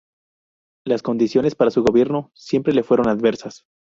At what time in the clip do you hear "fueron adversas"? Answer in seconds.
2.81-3.67